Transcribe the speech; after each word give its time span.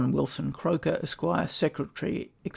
Wilson 0.11 0.51
Croker, 0.51 0.99
Esq., 1.03 1.21
Secretary, 1.49 2.31
&c. 2.43 2.49